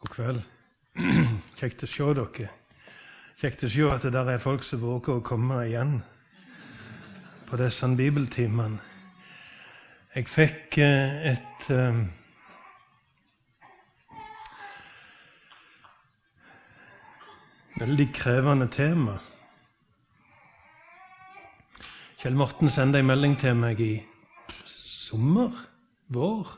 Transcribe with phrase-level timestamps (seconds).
[0.00, 0.42] God kveld.
[1.56, 2.50] Kjekt å se dere.
[3.40, 5.98] Kjekt å se at det der er folk som våger å komme igjen
[7.48, 8.80] på disse bibeltimene.
[10.16, 12.06] Jeg fikk eh, et um,
[17.76, 19.18] veldig krevende tema.
[22.22, 23.94] Kjell Morten sendte en melding til meg i
[24.64, 25.52] sommer,
[26.08, 26.56] vår,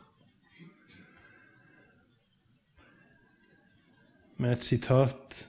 [4.39, 5.45] med et sitat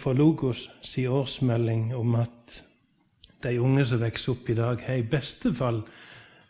[0.00, 2.62] fra Logos si årsmelding om at
[3.44, 5.82] de unge som vokser opp i dag, har i beste fall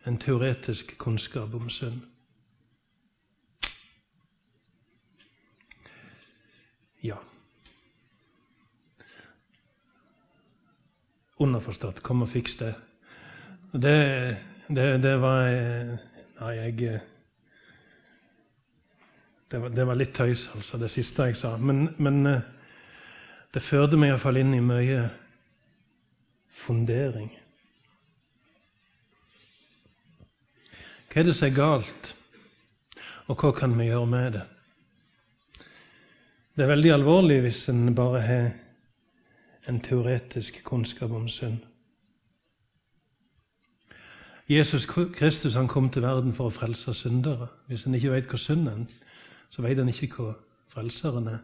[0.06, 2.02] en teoretisk kunnskap om synd.
[7.02, 7.18] Ja.
[11.42, 12.02] Underforstått.
[12.06, 12.74] Kom og fiks det.
[13.72, 13.96] Det,
[14.68, 15.48] det, det var
[16.42, 17.00] Nei, jeg
[19.52, 21.56] det var, det var, litt tøys, altså, det siste jeg sa.
[21.60, 22.22] Men, men
[23.52, 25.02] det førte meg iallfall inn i mye
[26.62, 27.28] fundering.
[31.12, 32.14] Hva er det som er galt,
[33.28, 34.46] og hva kan vi gjøre med det?
[36.56, 38.48] Det er veldig alvorlig hvis en bare har
[39.68, 41.60] en teoretisk kunnskap om synd.
[44.48, 47.46] Jesus Kristus han kom til verden for å frelse syndere.
[47.68, 48.82] Hvis en ikke vet hva synd er,
[49.52, 50.34] så vet han ikke hva
[50.72, 51.42] frelseren er.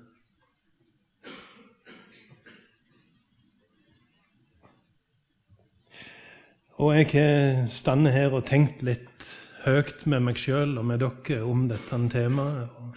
[6.78, 9.26] Og jeg har stått her og tenkt litt
[9.64, 12.70] høyt med meg sjøl og med dere om dette temaet.
[12.78, 12.96] og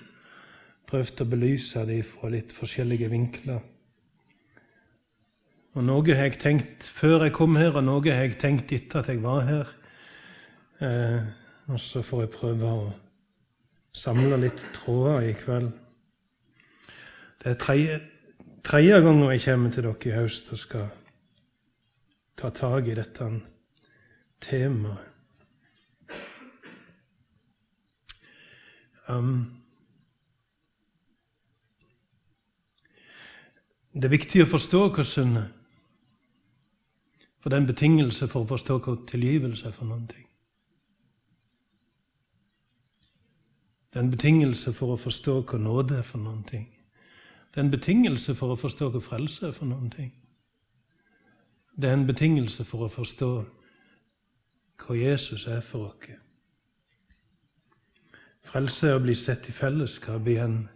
[0.91, 3.61] Prøvd å belyse det fra litt forskjellige vinkler.
[5.71, 8.99] Og Noe har jeg tenkt før jeg kom her, og noe har jeg tenkt etter
[8.99, 9.69] at jeg var her.
[10.83, 11.29] Eh,
[11.71, 12.89] og så får jeg prøve å
[13.93, 15.71] samle litt tråder i kveld.
[17.41, 17.99] Det er tredje,
[18.63, 20.89] tredje gangen jeg kommer til dere i høst og skal
[22.37, 23.29] ta tak i dette
[24.41, 25.07] temaet.
[29.11, 29.61] Um,
[33.91, 35.49] det er viktig å forstå hva synd er.
[37.41, 40.30] For det er en betingelse for å forstå hva tilgivelse er for noen ting.
[43.91, 46.69] Det er en betingelse for å forstå hva nåde er for noen ting.
[47.51, 50.13] Det er en betingelse for å forstå hva frelse er for noen ting.
[51.75, 53.31] Det er en betingelse for å forstå
[54.79, 56.13] hva Jesus er for oss.
[58.47, 60.69] Frelse er å bli sett i fellesskap igjen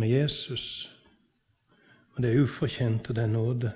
[0.00, 0.88] med Jesus.
[2.14, 3.74] Og det er ufortjent, og det er nåde.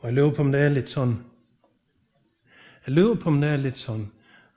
[0.00, 1.18] Og jeg lurer på om det er litt sånn
[2.86, 4.06] Jeg lurer på om det er litt sånn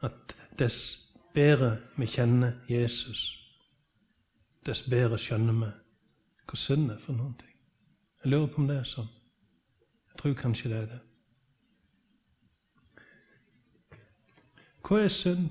[0.02, 1.03] at dess
[1.34, 3.24] bedre vi kjenner Jesus,
[4.66, 5.72] dess bedre skjønner vi
[6.44, 7.56] hva synd er for noen ting.
[8.24, 9.10] Jeg lurer på om det er sånn.
[10.12, 11.02] Jeg tror kanskje det er det.
[14.84, 15.50] Hva er synd?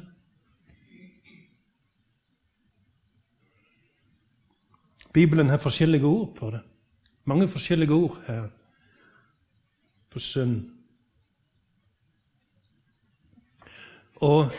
[5.12, 6.60] Bibelen har forskjellige ord på det.
[7.24, 8.46] Mange forskjellige ord her
[10.10, 10.60] på synd.
[14.22, 14.52] Og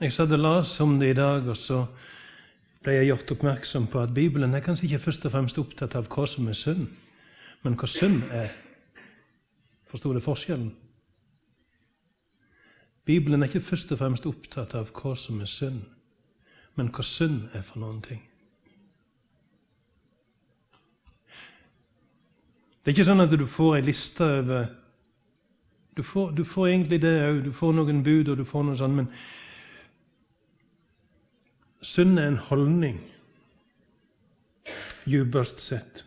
[0.00, 1.82] jeg satt og leste om det i dag, og så
[2.80, 6.08] ble jeg gjort oppmerksom på at Bibelen er kanskje ikke først og fremst opptatt av
[6.08, 6.86] hva som er synd,
[7.62, 8.54] men hva synd er.
[9.90, 10.70] Forsto du forskjellen?
[13.04, 15.82] Bibelen er ikke først og fremst opptatt av hva som er synd,
[16.78, 18.22] men hva synd er for noen ting.
[22.80, 24.70] Det er ikke sånn at du får ei liste over
[25.96, 27.38] du får, du får, egentlig det òg.
[27.44, 29.08] Du får noen bud, og du får noe sånt, men
[31.82, 33.00] synd er en holdning,
[35.06, 36.04] djupest sett.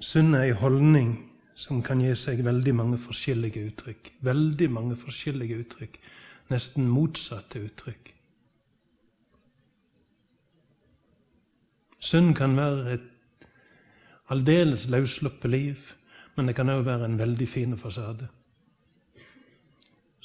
[0.00, 1.14] Synd er en holdning
[1.56, 4.10] som kan gi seg veldig mange forskjellige uttrykk.
[4.26, 5.98] Veldig mange forskjellige uttrykk.
[6.52, 8.12] Nesten motsatte uttrykk.
[11.98, 13.46] Synd kan være et
[14.30, 15.94] aldeles løssluppet liv,
[16.36, 18.28] men det kan òg være en veldig fin fasade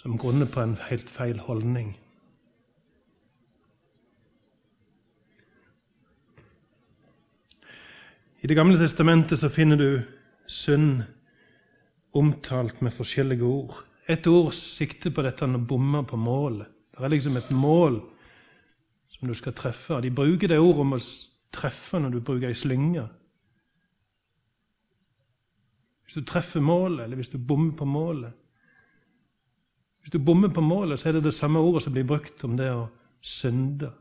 [0.02, 1.92] som grunner på en helt feil holdning.
[8.42, 10.02] I Det gamle testamentet så finner du
[10.50, 11.04] synd
[12.18, 13.76] omtalt med forskjellige ord.
[14.10, 16.66] Et ord sikter på dette å bomme på målet.
[16.98, 18.00] Det er liksom et mål
[19.14, 20.02] som du skal treffe.
[20.02, 21.00] De bruker det ordet om å
[21.54, 23.06] treffe når du bruker ei slynge.
[26.06, 28.34] Hvis du treffer målet, eller hvis du bommer på målet
[30.02, 32.56] Hvis du bommer på målet, så er det det samme ordet som blir brukt om
[32.58, 32.88] det å
[33.22, 33.92] synde.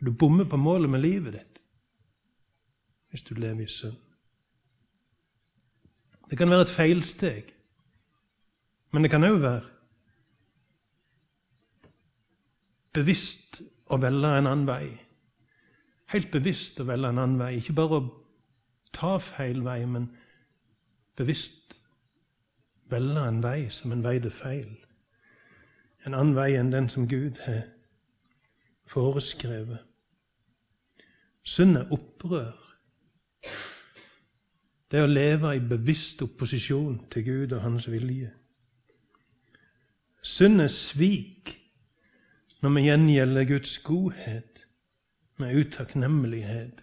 [0.00, 1.47] Du bommer på målet med livet ditt
[3.10, 3.96] hvis du lever i synd.
[6.30, 7.54] Det kan være et feilsteg,
[8.92, 9.78] men det kan òg være
[12.98, 13.60] bevisst
[13.92, 14.88] å velge en annen vei.
[16.12, 17.52] Helt bevisst å velge en annen vei.
[17.58, 18.08] Ikke bare å
[18.96, 20.08] ta feil vei, men
[21.18, 21.76] bevisst
[22.92, 24.70] velge en vei som en vei til feil.
[26.06, 27.66] En annen vei enn den som Gud har
[28.88, 29.84] foreskrevet.
[31.44, 32.67] Synd er opprør.
[34.88, 38.30] Det er å leve i bevisst opposisjon til Gud og Hans vilje.
[40.24, 41.54] Synd er svik
[42.62, 44.64] når vi gjengjelder Guds godhet
[45.38, 46.80] med utakknemlighet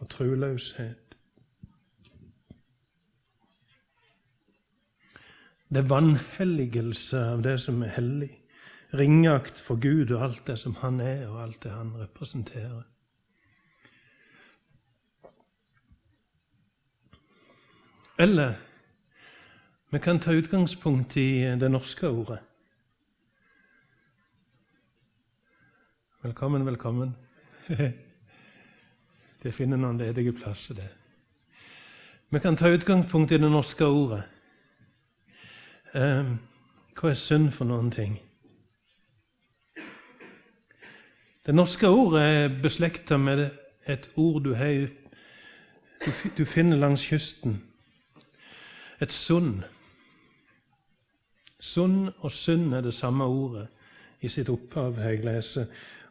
[0.00, 1.16] og troløshet.
[5.70, 8.32] Det er vanhelligelse av det som er hellig.
[8.98, 12.89] Ringakt for Gud og alt det som Han er, og alt det Han representerer.
[18.20, 18.54] Eller
[19.90, 22.38] vi kan ta utgangspunkt i det norske ordet.
[26.22, 27.14] Velkommen, velkommen.
[29.42, 30.88] Det finner noen ledige plasser, det.
[32.28, 34.20] Vi kan ta utgangspunkt i det norske ordet.
[35.94, 36.36] Ehm,
[36.92, 38.20] hva er synd for noen ting?
[41.46, 43.48] Det norske ordet er beslekta med
[43.88, 44.54] et ord du,
[46.36, 47.62] du finner langs kysten.
[49.00, 49.62] Et sund.
[51.60, 53.68] Sund og synd er det samme ordet
[54.20, 55.58] i sitt opphav, har jeg lest.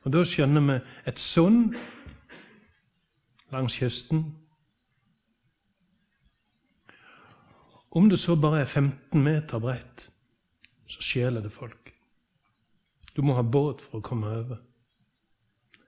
[0.04, 0.78] Og Da skjønner vi
[1.08, 1.76] et sund
[3.52, 4.24] langs kysten.
[7.92, 10.10] Om det så bare er 15 meter bredt,
[10.88, 11.94] så skjeler det folk.
[13.16, 14.60] Du må ha båt for å komme over.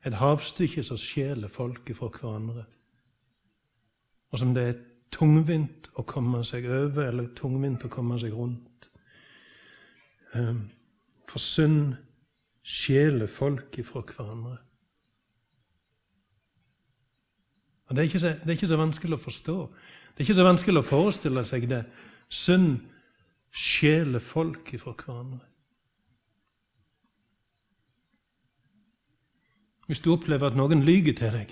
[0.06, 2.66] Et havstykke som skjeler folk fra hverandre,
[4.32, 4.80] og som det er
[5.12, 8.90] tungvint å komme seg over, eller tungvint å komme seg rundt.
[10.36, 10.70] Ehm,
[11.28, 11.96] for synd
[12.64, 14.58] skjeler folk ifra hverandre.
[17.92, 19.56] Og det er, så, det er, ikke så, vanskelig å forstå.
[20.12, 21.82] Det er ikke så vanskelig å forestille seg det.
[22.32, 22.78] Synd
[23.52, 25.42] skjeler folk ifra hverandre.
[29.92, 31.52] Hvis du opplever at noen lyver til deg,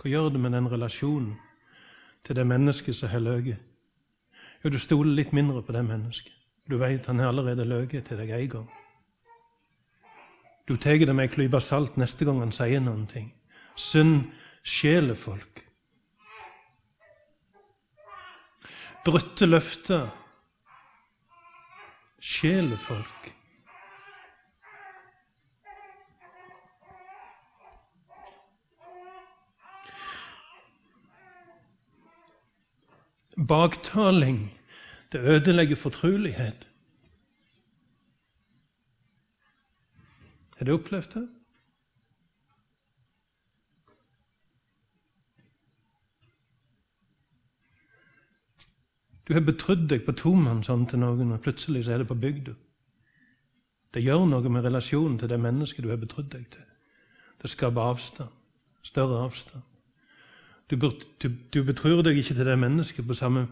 [0.00, 1.34] hva gjør det med den relasjonen
[2.24, 3.58] til det mennesket som har løyet?
[4.64, 6.32] Jo, du stoler litt mindre på det mennesket.
[6.70, 8.70] Du veit han har allerede løyet til deg en gang.
[10.68, 13.32] Du tar det med ei klype salt neste gang han sier noen ting.
[13.76, 14.30] Synd
[14.62, 15.64] skjeler folk.
[19.04, 20.08] Brutte løfter
[22.20, 23.32] skjeler folk.
[33.48, 34.58] Baktaling.
[35.12, 36.66] Det ødelegger fortrolighet.
[40.56, 41.28] Har du opplevd det?
[49.28, 52.56] Du har betrodd deg på tomannshånd til noen, og plutselig så er det på bygda.
[53.94, 56.66] Det gjør noe med relasjonen til det mennesket du har betrodd deg til.
[57.42, 58.32] Det skaper avstand.
[58.82, 59.69] Større avstand.
[60.70, 60.76] Du,
[61.22, 63.48] du, du betror deg ikke til det mennesket på samme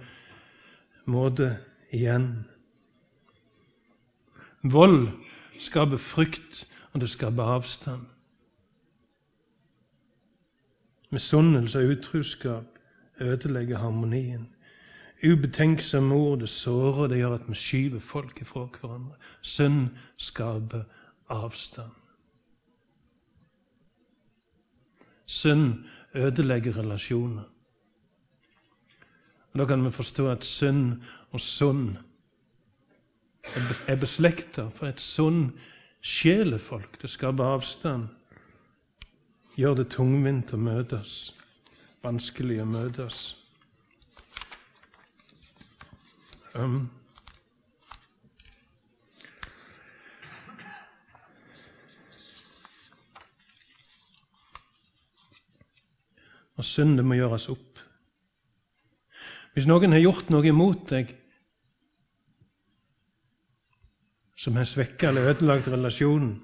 [1.07, 1.57] måte
[1.91, 2.45] igjen.
[4.63, 5.09] Vold
[5.59, 8.07] skaper frykt, og det skaper avstand.
[11.11, 12.79] Misunnelse og utroskap
[13.21, 14.49] ødelegger harmonien.
[15.27, 19.17] Ubetenksomme ord det sårer, det gjør at vi skyver folk ifra hverandre.
[19.43, 20.85] Synd skaper
[21.29, 21.91] avstand.
[25.27, 25.75] Synd
[26.15, 27.43] ødelegger relasjoner.
[29.53, 31.99] Og Da kan vi forstå at synd og sunn
[33.87, 34.69] er beslekta.
[34.75, 35.53] For et sunn
[36.01, 38.09] sjelefolk, det skaper avstand,
[39.57, 41.35] gjør det tungvint å møtes,
[42.03, 43.37] vanskelig å møtes.
[46.55, 46.89] Um,
[56.59, 57.79] Og synder må gjøres opp.
[59.55, 61.15] Hvis noen har gjort noe imot deg
[64.39, 66.37] som har svekka eller ødelagt relasjonen,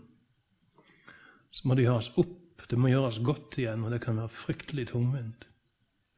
[1.55, 2.41] så må det gjøres opp.
[2.65, 5.45] Det må gjøres godt igjen, og det kan være fryktelig tungvint.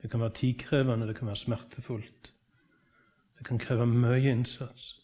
[0.00, 2.30] Det kan være tidkrevende, det kan være smertefullt.
[3.38, 4.94] Det kan kreve mye innsats.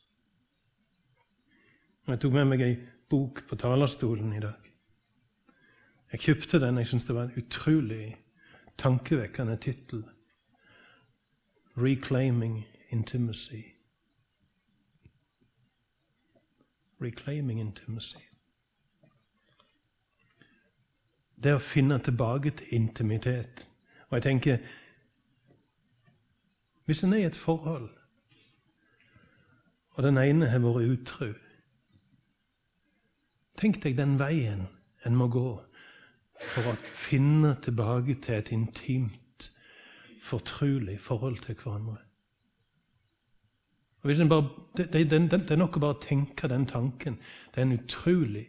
[2.06, 2.76] Jeg tok med meg ei
[3.10, 4.70] bok på talerstolen i dag.
[6.12, 6.78] Jeg kjøpte den.
[6.78, 8.06] Jeg syntes det var en utrolig
[8.78, 10.04] tankevekkende tittel.
[11.76, 13.72] 'Reclaiming Intimacy'.
[17.02, 18.18] Reclaiming intimacy.
[21.42, 23.68] Det å finne tilbake til intimitet.
[24.08, 24.58] Og jeg tenker
[26.84, 27.90] Hvis en er i et forhold,
[29.90, 31.28] og den ene har vært utro
[33.56, 34.66] Tenk deg den veien
[35.06, 35.46] en må gå
[36.42, 39.50] for å finne tilbake til et intimt,
[40.22, 41.98] fortrolig forhold til hverandre.
[44.02, 47.20] Bare, det, det, det, det, er nok å bare tenke den tanken.
[47.54, 48.48] Det er en utrolig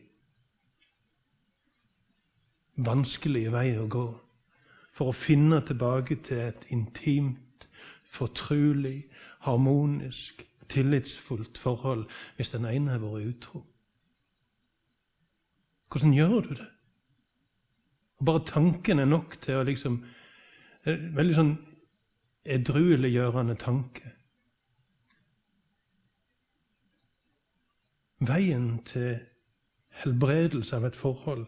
[2.75, 4.07] vanskelig vei å gå
[4.93, 7.67] for å finne tilbake til et intimt,
[8.05, 9.05] fortrolig,
[9.45, 12.05] harmonisk, tillitsfullt forhold
[12.37, 13.63] hvis den ene har vært utro.
[15.93, 16.72] Hvordan gjør du det?
[18.19, 20.03] Bare tanken er nok til å liksom
[20.85, 21.53] en Veldig sånn
[22.43, 24.09] edrueliggjørende tanke.
[28.23, 29.15] Veien til
[30.03, 31.45] helbredelse av et forhold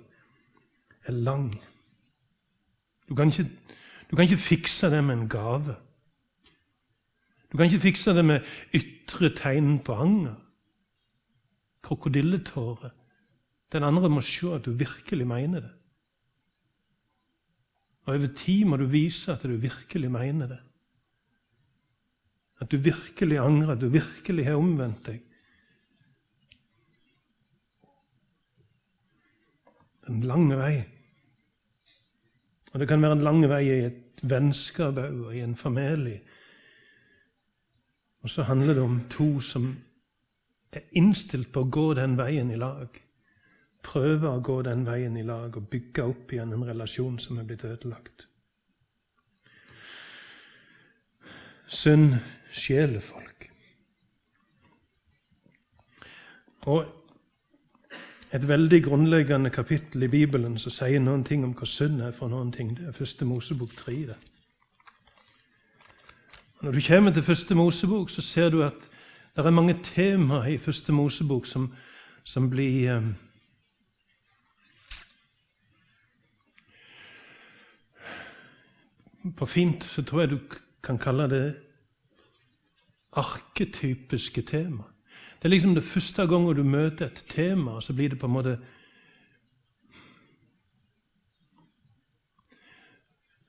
[1.03, 1.49] er lang.
[3.09, 3.49] Du kan ikke,
[4.09, 5.75] du kan ikke fikse det med en gave.
[7.51, 10.35] Du kan ikke fikse det med ytre tegn på anger.
[11.83, 12.95] Krokodilletårer.
[13.71, 15.73] Den andre må se at du virkelig mener det.
[18.05, 20.59] Og over tid må du vise at du virkelig mener det.
[22.61, 25.21] At du virkelig angrer, at du virkelig har omvendt deg.
[30.09, 30.75] En lang vei.
[32.73, 36.21] Og det kan være en lang vei i et vennskap og i en familie.
[38.21, 39.71] Og så handler det om to som
[40.71, 43.01] er innstilt på å gå den veien i lag
[43.85, 47.47] prøve å gå den veien i lag og bygge opp igjen en relasjon som er
[47.47, 48.27] blitt ødelagt.
[51.69, 52.17] Synd
[52.53, 53.49] skjeler folk.
[56.65, 56.85] Og
[58.33, 62.31] et veldig grunnleggende kapittel i Bibelen som sier noen ting om hva synd er for
[62.31, 63.93] noen ting, det er første Mosebok 3.
[64.09, 64.17] Det.
[66.65, 68.89] Når du kommer til første Mosebok, så ser du at
[69.35, 71.69] det er mange temaer i første Mosebok som,
[72.23, 73.03] som blir
[79.33, 80.39] På fint så tror jeg du
[80.83, 81.61] kan kalle det
[83.11, 84.83] arketypiske tema.
[85.37, 88.33] Det er liksom det første gangen du møter et tema, så blir det på en
[88.33, 88.59] måte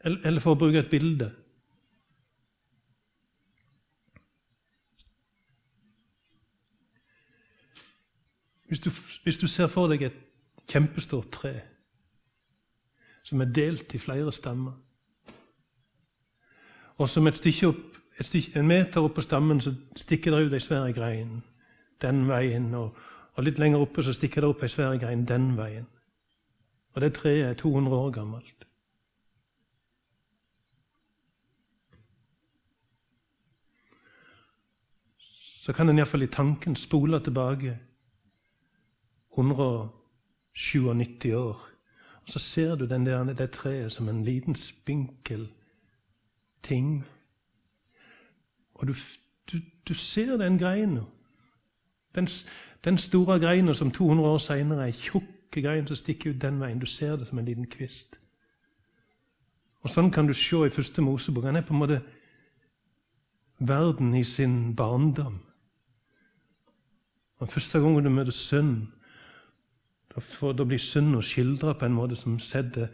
[0.06, 1.32] Eller for å bruke et bilde
[8.68, 8.90] Hvis du,
[9.22, 10.22] hvis du ser for deg et
[10.70, 11.54] kjempestort tre
[13.26, 14.74] som er delt i flere stammer
[16.98, 20.46] og som et stykke opp, et stykke, en meter opp på stammen så stikker det
[20.46, 21.42] ut ei svær grein
[22.00, 22.74] den veien.
[22.74, 22.96] Og,
[23.34, 25.86] og, litt lenger oppe så stikker det opp ei svær grein den veien.
[26.94, 28.64] Og det treet er 200 år gammelt.
[35.66, 37.78] Så kan en iallfall i tanken spole tilbake
[39.36, 41.58] 197 år.
[42.22, 45.48] Og så ser du den der, det treet som en liten spinkel
[46.66, 47.04] ting.
[48.74, 48.94] Og du,
[49.52, 51.06] du, du ser den greina.
[52.14, 52.28] Den,
[52.84, 56.60] den, store greina som 200 år seinere er tjukke tjukk grein som stikker ut den
[56.60, 56.78] veien.
[56.80, 58.16] Du ser det som en liten kvist.
[59.82, 61.44] Og Sånn kan du se i første Mosebok.
[61.44, 62.02] Han er på en måte
[63.58, 65.40] verden i sin barndom.
[67.38, 68.88] Og Første gangen du møter synd,
[70.14, 72.88] da, blir synd å skildre på en måte som setter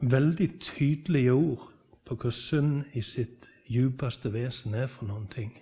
[0.00, 1.70] veldig tydelige ord
[2.04, 5.52] på hva synd i sitt djupeste vesen er for noen ting.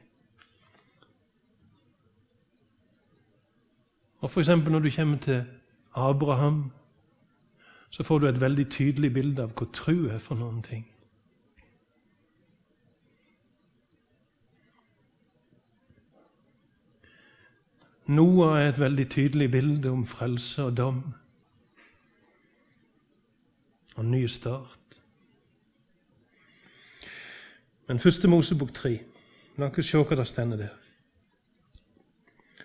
[4.22, 4.48] Og F.eks.
[4.48, 5.44] når du kommer til
[5.94, 6.70] Abraham,
[7.90, 10.86] så får du et veldig tydelig bilde av hva tru er for noen ting.
[18.06, 21.02] Noah er et veldig tydelig bilde om frelse og dom
[23.96, 24.81] og ny start.
[27.92, 28.90] Men første Mosebok 3.
[29.60, 30.70] La oss se hva det står der.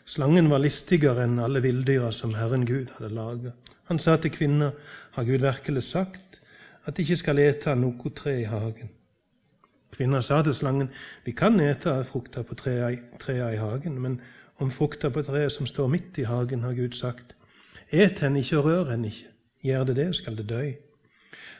[0.07, 3.51] Slangen var listigere enn alle villdyra som Herren Gud hadde laga.
[3.91, 4.69] Han sa til kvinna,
[5.17, 6.39] har Gud virkelig sagt
[6.85, 8.95] at de ikke skal ete av noe tre i hagen?
[9.91, 10.93] Kvinna sa til slangen,
[11.27, 14.21] vi kan ete av frukta på trea i hagen, men
[14.63, 17.35] om frukta på treet som står midt i hagen, har Gud sagt.
[17.91, 19.35] Et henne ikke og rør henne ikke.
[19.59, 20.65] Gjør det det, skal det dø.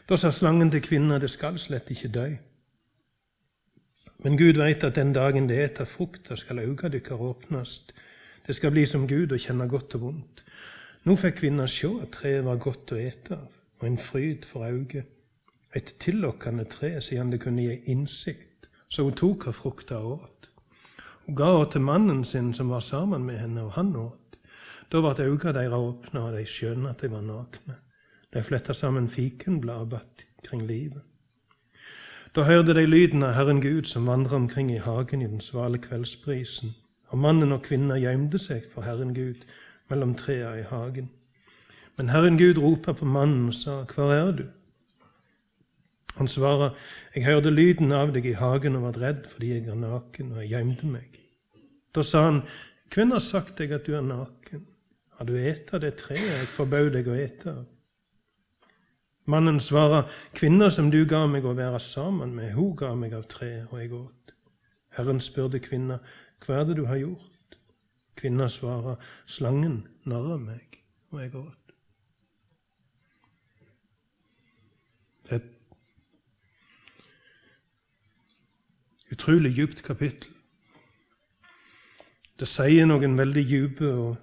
[0.08, 2.30] Da sa slangen til kvinna, det skal slett ikke dø.
[4.24, 7.94] Men Gud veit at den dagen det eter frukta, skal auga dykkar åpnast.
[8.48, 10.44] Det skal bli som Gud å kjenne godt og vondt.
[11.06, 14.66] Nå fikk kvinna sjå at treet var godt å ete av, og en fryd for
[14.66, 15.06] auget.
[15.76, 20.50] Et tillokkende tre, siden det kunne gi innsikt, så hun tok av frukta og åt.
[21.28, 24.40] Hun ga henne til mannen sin som var sammen med henne, og han åt.
[24.92, 27.78] Da ble auga deres åpna, og de skjønte at de var nakne.
[28.34, 31.04] De fletta sammen fikenblad batt kring livet.
[32.38, 35.79] Da hørte de lyden av Herren Gud som vandra omkring i hagen i den svale
[35.82, 36.75] kveldsbrisen.
[37.10, 39.41] Og mannen og kvinna gjemte seg for Herren Gud
[39.89, 41.08] mellom trea i hagen.
[41.98, 44.44] Men Herren Gud ropa på mannen og sa, Hvor er du?
[46.17, 46.75] Han svarer,
[47.15, 50.38] Jeg hørte lyden av deg i hagen og var redd fordi jeg er naken, og
[50.44, 51.17] jeg gjemte meg.
[51.96, 52.44] Da sa han,
[52.94, 54.67] Hvem har sagt deg at du er naken?
[55.17, 57.65] Har du ete det treet jeg forbød deg å ete av?
[59.27, 60.03] Mannen svarer,
[60.34, 63.81] Kvinna som du ga meg å være sammen med, hun ga meg av treet, og
[63.81, 64.31] jeg åt.
[64.96, 66.00] Herren spurte kvinna,
[66.46, 67.57] Hva er det du har gjort?
[68.15, 70.79] Kvinna svarer, Slangen narra meg,
[71.12, 71.74] og jeg åt.
[75.27, 75.51] Det er et
[79.12, 80.31] utrolig djupt kapittel.
[82.39, 84.15] Det sier noen veldig dype og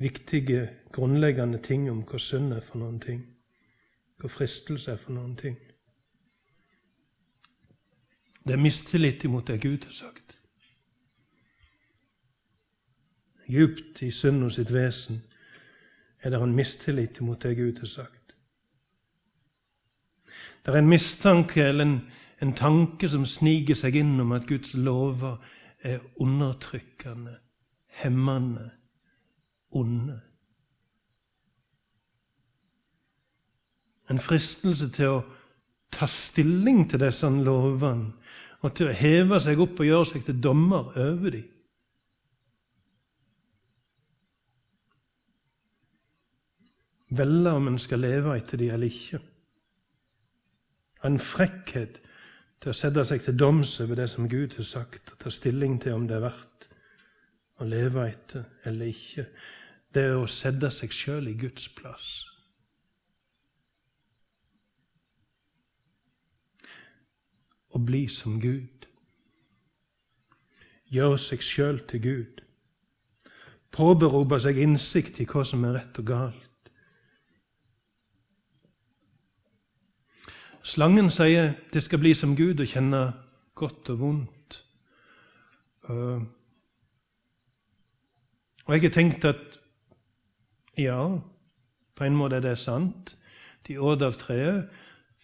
[0.00, 3.20] viktige, grunnleggende ting om hva synd er for noen ting,
[4.20, 5.56] hva fristelse er for noen ting.
[8.44, 10.36] Det er mistillit imot det Gud har sagt.
[13.50, 15.22] Djupt i synden og sitt vesen
[16.22, 18.34] er det en mistillit imot det Gud har sagt.
[20.64, 22.00] Det er en mistanke eller en,
[22.42, 25.40] en tanke som sniker seg inn om at Guds lover
[25.80, 27.38] er undertrykkende,
[28.02, 28.70] hemmende,
[29.70, 30.20] onde.
[34.10, 35.22] En fristelse til å
[35.94, 38.12] ta stilling til disse lovene
[38.60, 41.48] og til å heve seg opp og gjøre seg til dommer over dem.
[47.10, 49.22] Velge om en skal leve etter dem eller ikke
[51.06, 52.00] en frekkhet
[52.60, 55.78] til å sette seg til doms over det som Gud har sagt, og ta stilling
[55.80, 56.66] til om det er verdt
[57.60, 59.26] å leve etter eller ikke.
[59.90, 62.29] Det er å sette seg sjøl i Guds plass.
[67.70, 68.86] Å bli som Gud.
[70.90, 72.40] Gjøre seg sjøl til Gud.
[73.70, 76.46] Påberope seg innsikt i hva som er rett og galt.
[80.66, 83.04] Slangen sier det skal bli som Gud å kjenne
[83.58, 84.58] godt og vondt.
[85.86, 86.20] Uh,
[88.66, 89.56] og jeg har tenkt at
[90.78, 91.00] ja,
[91.96, 93.16] på en måte er det sant.
[93.66, 94.70] De åt av treet.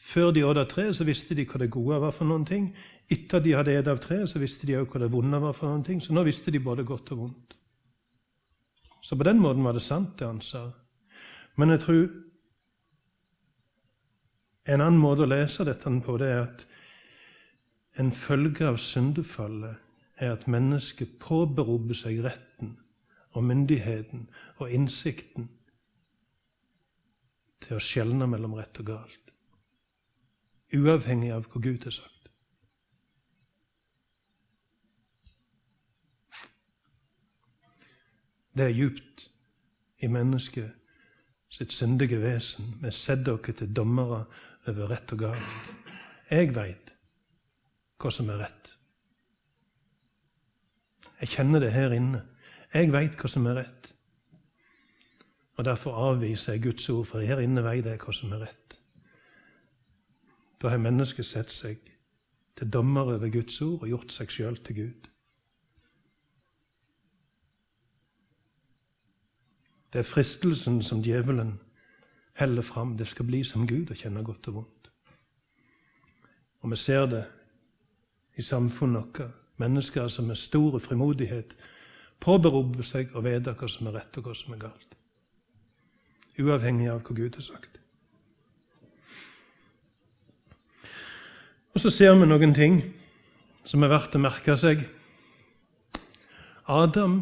[0.07, 2.69] Før de åt av treet, så visste de hva det gode var for noen ting.
[3.11, 5.71] Etter de hadde spist av treet, så visste de òg hva det vonde var for
[5.71, 6.03] noen ting.
[6.03, 7.57] Så nå visste de både godt og vondt.
[9.03, 10.69] Så på den måten var det sant, det han sa.
[11.57, 12.07] Men jeg tror
[14.66, 16.64] en annen måte å lese dette på det er at
[18.03, 19.77] en følge av syndefallet
[20.23, 22.75] er at mennesket påberoper seg retten
[23.37, 24.27] og myndigheten
[24.59, 25.49] og innsikten
[27.64, 29.26] til å skjelne mellom rett og galt,
[30.74, 32.12] uavhengig av hva Gud har sagt.
[38.57, 39.26] Det er djupt
[40.00, 40.72] i mennesket
[41.52, 42.74] sitt syndige vesen.
[42.83, 44.24] Vi setter oss til dommere
[44.66, 45.59] over rett og galt.
[46.31, 46.94] Jeg veit
[48.00, 48.72] hva som er rett.
[51.20, 52.22] Jeg kjenner det her inne.
[52.74, 53.92] Jeg veit hva som er rett.
[55.57, 58.65] Og Derfor avviser jeg Guds ord, for her inne veit jeg hva som er rett.
[60.62, 61.83] Da har mennesket sett seg
[62.57, 65.09] til dommer over Guds ord og gjort seg sjøl til Gud.
[69.92, 71.59] Det er fristelsen som djevelen
[72.37, 72.97] heller fram.
[72.97, 74.90] Det skal bli som Gud og kjenne godt og vondt.
[76.61, 77.25] Og vi ser det
[78.37, 79.42] i samfunnet vårt.
[79.57, 81.55] Mennesker som med stor frimodighet
[82.21, 84.97] påberoper seg å vite hva som er rett, og hva som er galt.
[86.37, 87.76] Uavhengig av hva Gud har sagt.
[91.77, 92.79] Og så ser vi noen ting
[93.69, 94.87] som er verdt å merke seg.
[96.73, 97.19] Adam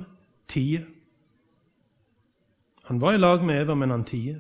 [0.47, 0.85] tier.
[2.87, 4.38] Han var i lag med Eva, men han tier.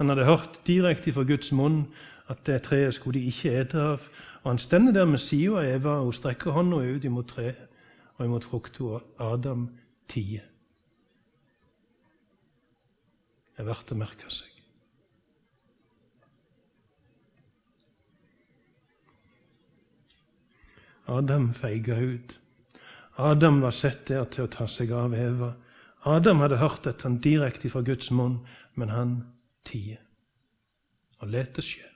[0.00, 1.84] Han hadde hørt direkte fra Guds munn
[2.26, 4.10] at det treet skulle de ikke ete av.
[4.42, 7.64] Og han stender der med sida av Eva og strekker hånda ut imot treet.
[8.18, 9.68] og imot frukta, og Adam
[10.10, 10.42] tier.
[13.54, 14.57] Det er verdt å merke seg.
[21.08, 22.34] Adam feiga ut.
[23.16, 25.54] Adam var sett der til å ta seg av Eva.
[26.06, 28.38] Adam hadde hørt dette direkte fra Guds munn,
[28.78, 29.14] men han
[29.66, 30.04] tier
[31.18, 31.88] og let det skje.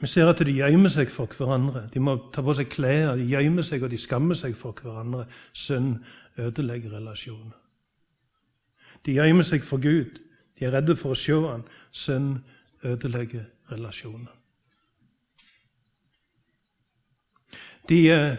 [0.00, 1.86] Vi ser at de gjemmer seg for hverandre.
[1.92, 5.28] De må ta på seg klær, de gjemmer seg og de skammer seg for hverandre.
[5.56, 6.00] Synd
[6.40, 7.63] ødelegger relasjoner.
[9.04, 10.20] De gjemmer seg for Gud.
[10.58, 11.64] De er redde for å se Han.
[11.92, 12.38] Synd
[12.84, 14.32] ødelegger relasjoner.
[17.88, 18.36] De, eh,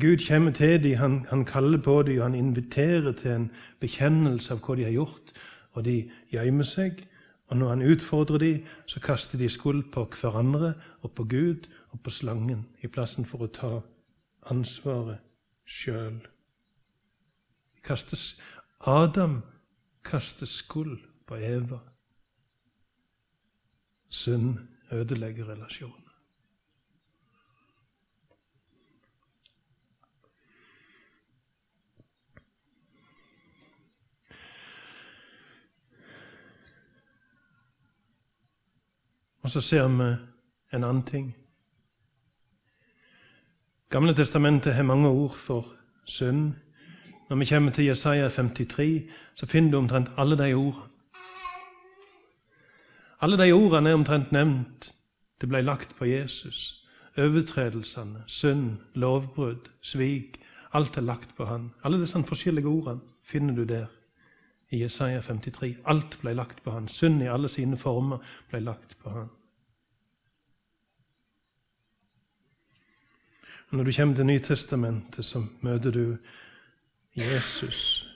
[0.00, 4.60] Gud kommer til dem, han, han, kaller på dem, han inviterer til en bekjennelse av
[4.60, 5.32] hva de har gjort.
[5.72, 7.06] Og de gjemmer seg.
[7.48, 12.00] Og når han utfordrer dem, så kaster de skuld på hverandre og på Gud og
[12.04, 13.70] på slangen, i plassen for å ta
[14.52, 15.24] ansvaret
[15.64, 16.20] sjøl.
[18.80, 19.42] Adam
[20.04, 21.78] kaster skuld på Eva.
[24.08, 24.58] Synd
[24.92, 26.04] ødelegger relasjonen.
[39.42, 40.16] Og så ser vi
[40.76, 41.36] en annen ting.
[43.88, 45.72] Gamle testamentet har mange ord for
[46.04, 46.54] synd.
[47.28, 49.02] Når vi kommer til Jesaja 53,
[49.34, 50.88] så finner du omtrent alle de ordene.
[53.20, 54.94] Alle de ordene er omtrent nevnt.
[55.40, 56.84] Det ble lagt på Jesus.
[57.18, 60.40] Overtredelsene, synd, lovbrudd, svik.
[60.72, 61.70] Alt er lagt på han.
[61.84, 63.86] Alle disse forskjellige ordene finner du der
[64.70, 65.76] i Jesaja 53.
[65.84, 66.88] Alt ble lagt på han.
[66.88, 68.18] Synd i alle sine former
[68.50, 69.28] ble lagt på han.
[73.70, 76.16] Når du kommer til Nytestamentet, så møter du
[77.18, 78.06] Jesus.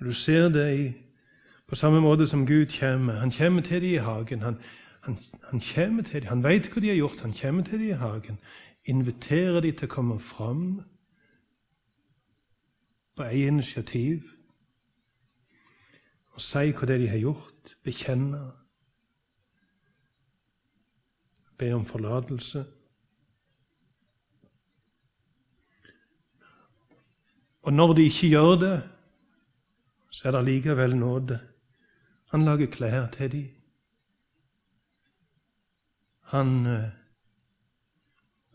[0.00, 0.92] Du ser det i,
[1.66, 3.12] på samme måte som Gud kommer.
[3.12, 4.42] Han kommer til dem i hagen.
[4.42, 4.56] Han,
[5.00, 6.28] han, han kommer til dem.
[6.28, 7.20] Han vet hva de har gjort.
[7.20, 8.38] Han kommer til dem i hagen.
[8.84, 10.82] Inviterer dem til å komme fram
[13.16, 14.26] på eget initiativ
[16.34, 17.76] og si hva det er de har gjort.
[17.86, 18.40] Bekjenne.
[21.58, 22.64] Be om forlatelse.
[27.64, 28.76] Og når de ikke gjør det,
[30.12, 31.40] så er det likevel nåde.
[32.30, 33.48] Han lager klær til dem.
[36.34, 36.90] Han eh,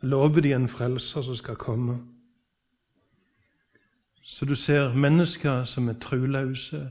[0.01, 1.99] lover dem en frelser som skal komme.
[4.23, 6.89] Så du ser mennesker som er truløse,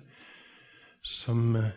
[1.03, 1.71] som eh,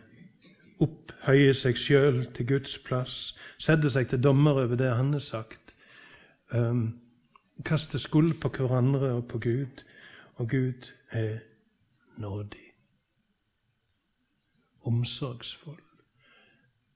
[0.82, 5.74] opphøyer seg sjøl til Guds plass, setter seg til dommer over det han har sagt,
[6.50, 6.98] um,
[7.64, 9.84] kaster skuld på hverandre og på Gud.
[10.42, 11.38] Og Gud er
[12.16, 12.72] nådig,
[14.80, 15.82] omsorgsfull,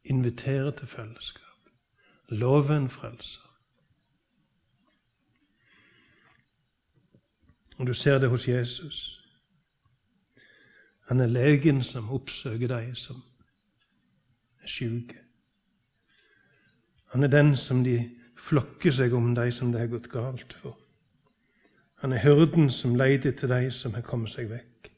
[0.05, 1.43] inviterer til fellesskap,
[2.29, 3.61] Loven frelser.
[7.79, 9.27] Og du ser det hos Jesus.
[11.09, 13.23] Han er legen som oppsøker de som
[14.63, 15.21] er sjuke.
[17.05, 20.86] Han er den som de flokker seg om, de som det har gått galt for.
[22.03, 24.91] Han er hyrden som leter etter de som har kommet seg vekk,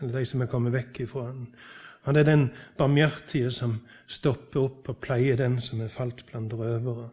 [0.00, 1.48] eller de som har kommet vekk ifra han.
[2.06, 2.44] Han er den
[2.78, 7.10] barmhjertige som stopper opp og pleier den som er falt blant røvere.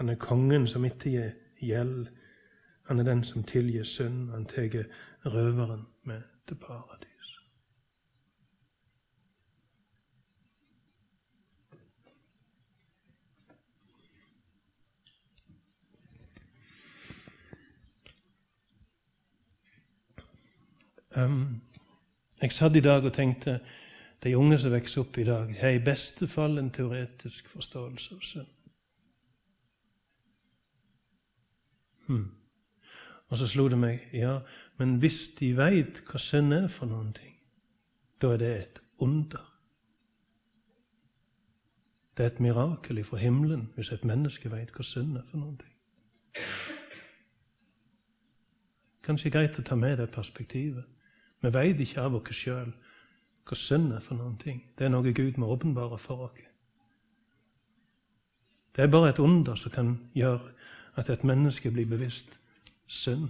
[0.00, 1.30] Han er kongen som ikke gir
[1.62, 2.10] gjeld.
[2.90, 4.30] Han er den som tilgir synd.
[4.34, 4.84] Han tar
[5.24, 7.11] røveren med til paradis.
[21.16, 23.60] Jeg satt i dag og tenkte
[24.22, 28.26] de unge som vokser opp i dag, har i beste fall en teoretisk forståelse av
[28.26, 28.52] synd.
[32.06, 32.30] Hmm.
[33.28, 34.40] Og så slo det meg ja,
[34.78, 37.34] men hvis de veit hva synd er for noen ting,
[38.22, 39.48] da er det et under.
[42.16, 45.56] Det er et mirakel fra himmelen hvis et menneske veit hva synd er for noen
[45.58, 45.72] ting.
[49.02, 50.84] Kanskje greit å ta med det perspektivet.
[51.42, 52.70] Vi veit ikke av oss sjøl
[53.42, 54.62] hva synd er for noen ting.
[54.78, 56.42] Det er noe Gud må åpenbare for oss.
[58.72, 60.52] Det er bare et under som kan gjøre
[60.96, 62.38] at et menneske blir bevisst
[62.86, 63.28] synd.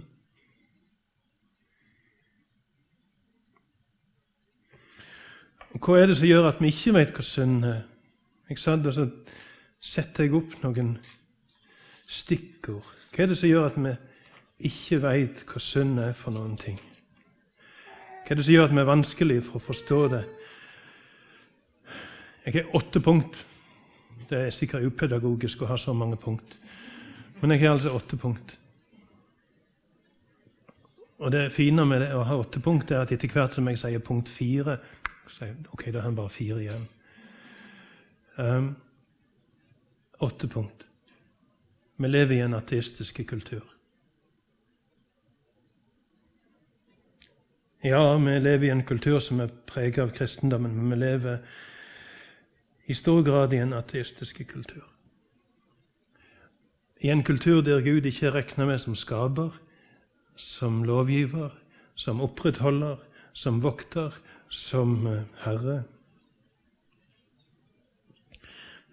[5.73, 7.83] Og Hva er det som gjør at vi ikke vet hva synd er?
[8.49, 9.09] Jeg satt og så
[9.81, 10.97] setter jeg opp noen
[12.05, 12.85] stikkord.
[13.09, 13.97] Hva er det som gjør at vi
[14.69, 16.77] ikke vet hva synd er for noen ting?
[18.23, 20.21] Hva er det som gjør at vi er vanskelig for å forstå det?
[22.45, 23.35] Jeg har åtte punkt.
[24.29, 26.55] Det er sikkert upedagogisk å ha så mange punkt.
[27.41, 28.53] Men jeg har altså åtte punkt.
[31.19, 33.81] Og det fine med det, å ha åtte punkt er at etter hvert som jeg
[33.83, 34.77] sier punkt fire
[35.27, 36.87] så jeg, Ok, da har han bare fire igjen.
[38.39, 38.71] Um,
[40.23, 40.87] åtte punkt.
[41.99, 43.63] Vi lever i en ateistisk kultur.
[47.85, 51.41] Ja, vi lever i en kultur som er preget av kristendommen, men vi lever
[52.87, 54.85] i stor grad i en ateistisk kultur.
[57.03, 59.51] I en kultur der Gud ikke regner med som skaper,
[60.35, 61.51] som lovgiver,
[61.95, 64.15] som opprettholder, som vokter,
[64.47, 65.83] som eh, herre.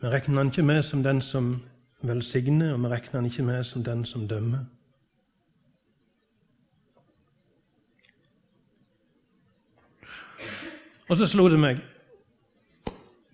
[0.03, 1.62] Vi regner han ikke med som den som
[2.03, 4.66] velsigner, og vi regner han ikke med som den som dømmer.
[11.10, 11.80] Og så slo det meg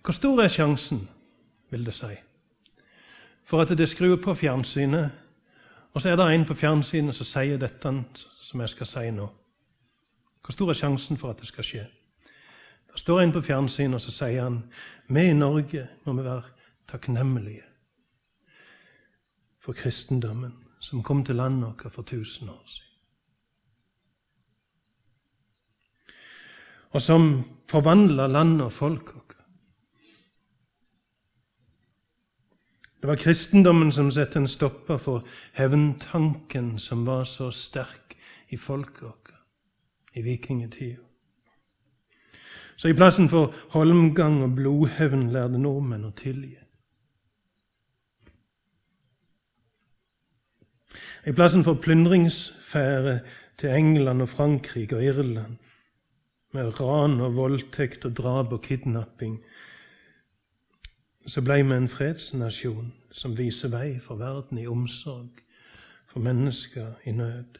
[0.01, 1.03] Hvor stor er sjansen,
[1.69, 2.13] vil det si,
[3.43, 5.11] for at det skrur på fjernsynet,
[5.93, 9.27] og så er det en på fjernsynet som sier dette som jeg skal si nå?
[10.45, 11.83] Hvor stor er sjansen for at det skal skje?
[12.87, 14.63] Det står en på fjernsynet, og så sier han
[15.07, 16.43] vi i Norge må vi være
[16.87, 17.67] takknemlige
[19.59, 22.86] for kristendommen som kom til landet vårt for 1000 år siden.
[26.91, 29.13] Og som forvandla landet og folket.
[33.01, 38.17] Det var kristendommen som satte en stopper for hevntanken som var så sterk
[38.49, 39.27] i folket vårt
[40.17, 41.01] i vikingtida.
[42.77, 46.57] Så i plassen for holmgang og blodhevn lærte nordmenn å tilgi.
[51.27, 53.19] I plassen for plyndringsfære
[53.57, 55.57] til England og Frankrike og Irland,
[56.53, 59.39] med ran og voldtekt og drap og kidnapping,
[61.27, 65.41] så ble vi en fredsnasjon som viser vei for verden i omsorg
[66.07, 67.59] for mennesker i nød.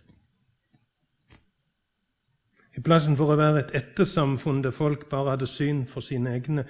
[2.77, 6.67] I plassen for å være et ettersamfunn der folk bare hadde syn for sine egne,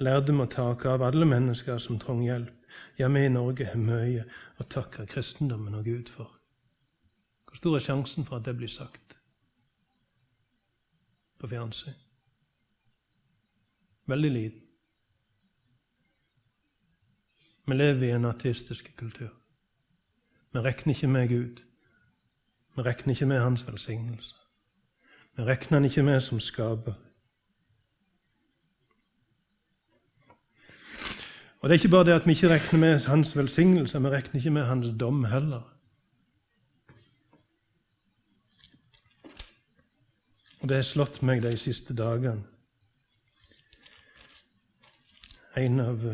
[0.00, 2.56] lærde vi å take av alle mennesker som trong hjelp.
[2.98, 4.24] Ja, vi i Norge har mye
[4.60, 6.32] å takke kristendommen og Gud for.
[7.46, 9.09] Hvor stor er sjansen for at det blir sagt
[11.40, 11.96] på fjernsyn?
[14.06, 14.66] Veldig liten.
[17.66, 19.30] Vi lever i en artistisk kultur.
[20.52, 21.62] Vi regner ikke med Gud.
[22.76, 24.34] Vi regner ikke med Hans velsignelse.
[25.36, 26.94] Vi regner han ikke med som skaper.
[31.60, 34.34] Og Det er ikke bare det at vi ikke regner med hans velsignelse, vi regner
[34.34, 35.79] ikke med hans dom heller.
[40.60, 42.44] Og det har slått meg de siste dagene.
[45.56, 46.04] En av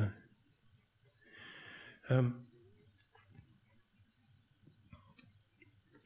[2.10, 2.30] um,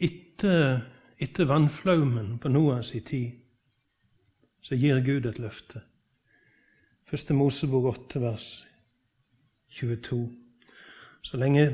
[0.01, 0.81] Etter
[1.21, 3.33] etter vannflaumen på Noas i tid,
[4.65, 5.83] så gir Gud et løfte.
[7.05, 8.47] Første Mosebok 8, vers
[9.77, 10.21] 22.
[11.23, 11.67] Så lenge,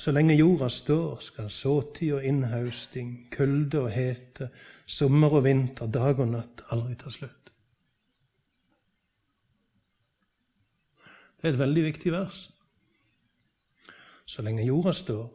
[0.00, 4.48] så lenge jorda står, skal såtid og innhausting, kulde og hete,
[4.86, 7.50] sommer og vinter, dag og natt aldri tar slutt.
[11.40, 12.46] Det er et veldig viktig vers.
[14.26, 15.26] Så lenge jorda står,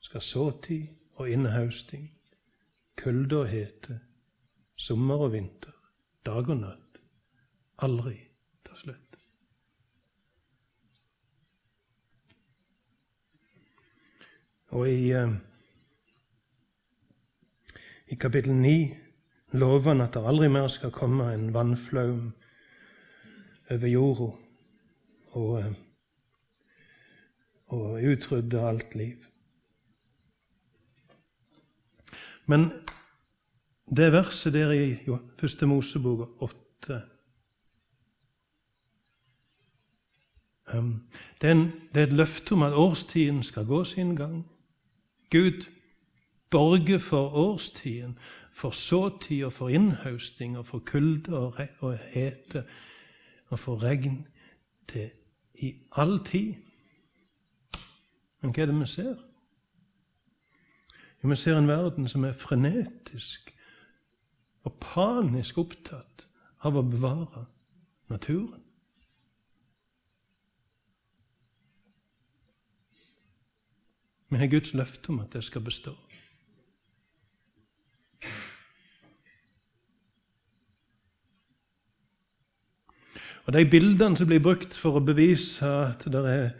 [0.00, 0.86] skal såtid
[1.18, 2.10] og innhausting,
[2.96, 4.00] kulde og hete,
[4.76, 5.74] sommer og vinter,
[6.26, 7.00] dag og natt,
[7.82, 8.16] aldri
[8.66, 9.18] ta slutt.
[14.72, 15.34] Og i, uh,
[18.06, 18.94] i kapittel 9
[19.52, 22.32] lover han at det aldri mer skal komme en vannflaum
[23.70, 24.30] over jorda
[25.32, 25.74] og, uh,
[27.66, 29.16] og utrydde alt liv.
[32.46, 32.70] Men
[33.96, 34.98] det verset der i
[35.38, 37.02] første Mosebok 8
[40.74, 41.08] um,
[41.40, 41.54] det, er
[41.94, 44.46] det er et løfte om at årstiden skal gå sin gang.
[45.30, 45.68] Gud
[46.52, 48.18] borger for årstiden,
[48.52, 52.64] for såtid og for innhausting og for kulde og, og hete
[53.48, 54.26] og for regn
[54.88, 55.10] til
[55.54, 56.54] i all tid.
[58.40, 59.14] Men hva er det vi ser?
[61.22, 63.52] Jo, vi ser en verden som er frenetisk
[64.66, 66.26] og panisk opptatt
[66.66, 67.46] av å bevare
[68.10, 68.62] naturen.
[74.32, 75.92] Vi har Guds løfte om at det skal bestå.
[83.46, 86.52] Og De bildene som blir brukt for å bevise at, er,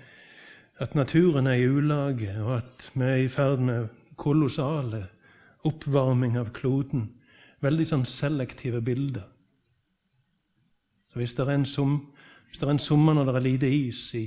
[0.83, 5.07] at naturen er i ulage, og at vi er i ferd med kolossale
[5.67, 7.11] oppvarming av kloden
[7.63, 9.29] Veldig sånn selektive bilder.
[11.13, 11.93] Så Hvis det er en, som,
[12.51, 14.25] det er en sommer når det er lite is i,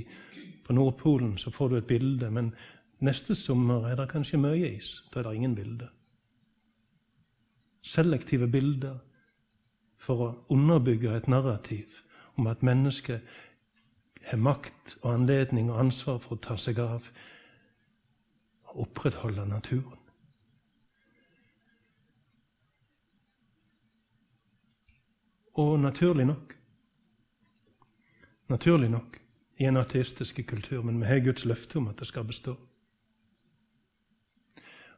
[0.64, 2.30] på Nordpolen, så får du et bilde.
[2.32, 2.54] Men
[3.04, 5.02] neste sommer er det kanskje mye is.
[5.12, 5.92] Da er det ingen bilder.
[7.84, 8.96] Selektive bilder
[10.00, 12.05] for å underbygge et narrativ
[12.36, 13.20] om at mennesket
[14.26, 17.10] har makt og anledning og ansvar for å ta seg av
[18.66, 20.02] og opprettholde naturen.
[25.56, 26.52] Og naturlig nok
[28.46, 29.16] Naturlig nok
[29.58, 32.54] i en ateistisk kultur, men vi har Guds løfte om at det skal bestå.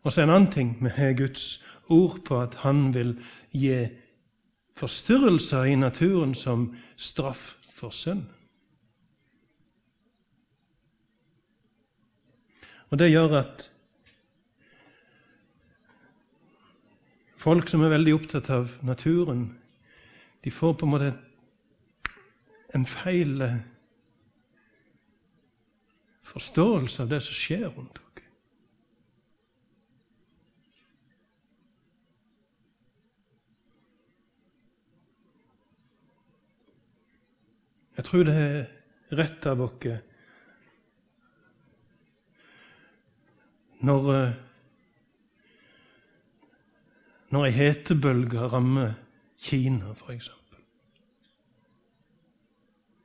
[0.02, 3.16] Og så en annen ting vi har Guds ord på at Han vil
[3.52, 3.88] gi
[4.78, 8.26] forstyrrelser i naturen som straff for synd.
[12.88, 13.66] Og det gjør at
[17.36, 19.50] folk som er veldig opptatt av naturen,
[20.44, 21.12] de får på en måte
[22.76, 23.42] en feil
[26.28, 28.07] forståelse av det som skjer rundt dere.
[37.98, 38.66] Jeg tror det er
[39.18, 39.96] rett av dere
[43.82, 44.36] når, eh,
[47.34, 48.92] når ei hetebølge rammer
[49.42, 50.30] Kina, f.eks.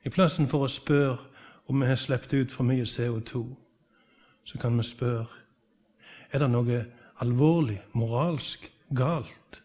[0.06, 1.17] I plassen for å spørre
[1.71, 3.41] om vi har sluppet ut for mye CO2,
[4.45, 5.25] så kan vi spørre
[6.34, 6.84] er det noe
[7.23, 9.62] alvorlig moralsk galt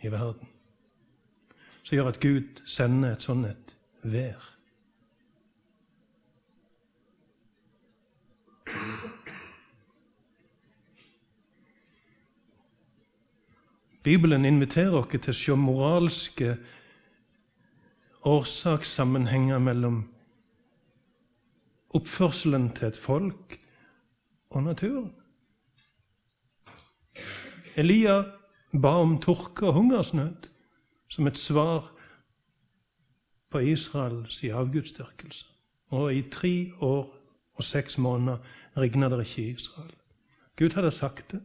[0.00, 0.48] i verden?
[1.82, 3.69] Som gjør at Gud sender et sånt
[4.02, 4.56] vær.
[14.04, 16.54] Bibelen inviterer oss til å se moralske
[18.24, 20.00] årsakssammenhenger mellom
[21.96, 23.58] oppførselen til et folk
[24.50, 25.10] og naturen.
[27.76, 28.22] Elia
[28.72, 30.48] ba om tørke og hungersnød
[31.10, 31.90] som et svar
[33.50, 35.46] på Israels avgudsdyrkelse.
[35.90, 37.16] Og i tre år
[37.54, 38.38] og seks måneder
[38.76, 39.94] regna det ikke i Israel.
[40.56, 41.40] Gud hadde sagt det.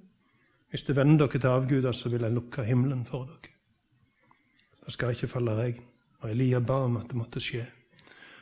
[0.69, 3.51] Hvis det vender dere til avguder, så vil jeg lukke himmelen for dere.
[4.85, 5.83] Det skal ikke falle regn.
[6.19, 7.65] Og Elia ba om at det måtte skje,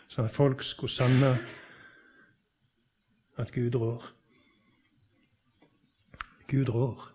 [0.07, 1.33] sånn at folk skulle sanne
[3.37, 4.05] at Gud rår.
[6.47, 7.09] Gud rår.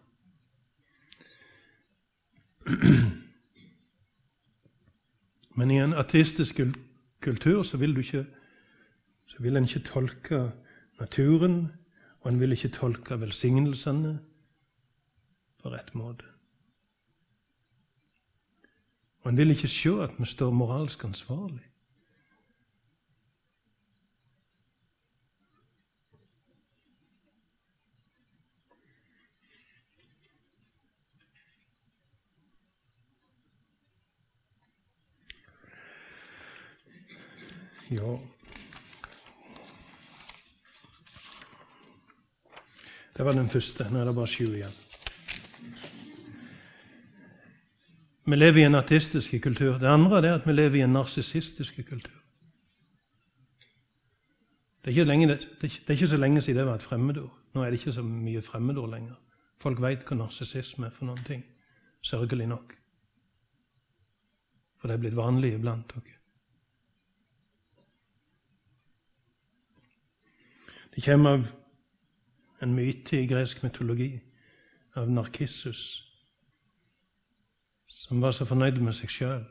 [5.59, 6.61] Men i en ateistisk
[7.25, 8.23] kultur så vil, ikke,
[9.27, 10.43] så vil en ikke tolke
[11.01, 11.73] naturen,
[12.21, 14.19] og en vil ikke tolke velsignelsene
[15.59, 16.27] på rett måte.
[19.23, 21.68] Og en vil ikke se at vi står moralsk ansvarlig.
[37.91, 38.19] Ja
[43.17, 43.89] Det var den første.
[43.91, 44.75] Nå er det bare sju igjen.
[48.29, 49.79] Vi lever i en artistisk kultur.
[49.79, 52.15] Det andre er at vi lever i en narsissistisk kultur.
[54.85, 57.33] Det er, lenge, det, det er, ikke, så lenge siden det var et fremmedord.
[57.55, 59.17] Nå er det ikke så mye fremmedord lenger.
[59.59, 61.43] Folk veit hva narsissisme er for noen ting.
[62.03, 62.77] Sørgelig nok.
[64.79, 66.18] For det er blitt vanlig iblant dere.
[70.99, 71.47] Det kommer av
[72.61, 74.17] en myte i gresk mytologi
[74.99, 75.83] av Narkissus,
[77.87, 79.45] som var så fornøyd med seg sjøl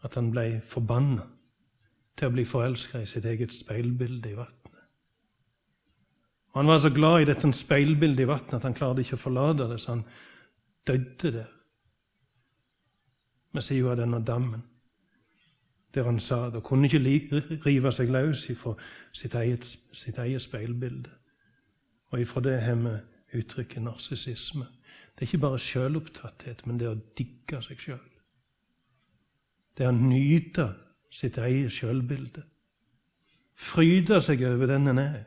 [0.00, 1.26] at han ble forbanna
[2.16, 4.80] til å bli forelska i sitt eget speilbilde i vannet.
[6.56, 9.68] Han var så glad i dette speilbildet i vannet at han klarte ikke å forlate
[9.74, 10.06] det, så han
[10.88, 11.52] døde der
[13.52, 14.64] ved sida av denne dammen,
[15.94, 17.00] der han sa det, kunne ikke
[17.66, 18.74] rive seg løs ifra
[19.12, 21.10] sitt eget, sitt eget speilbilde.
[22.10, 22.94] Og ifra det har vi
[23.38, 24.66] uttrykket narsissisme.
[25.14, 28.10] Det er ikke bare sjølopptatthet, men det å digge seg sjøl.
[29.78, 30.68] Det å nyte
[31.14, 32.42] sitt eget sjølbilde.
[33.54, 35.22] Fryde seg over den en er.